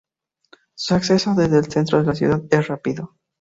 [0.73, 3.13] Su acceso desde el centro de la ciudad es rápido.